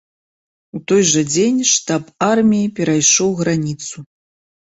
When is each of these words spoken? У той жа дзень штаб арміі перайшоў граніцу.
У 0.77 0.79
той 0.91 1.01
жа 1.09 1.21
дзень 1.33 1.59
штаб 1.71 2.03
арміі 2.31 2.71
перайшоў 2.79 3.29
граніцу. 3.43 3.97